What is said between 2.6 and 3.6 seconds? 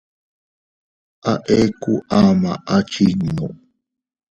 a chinnu.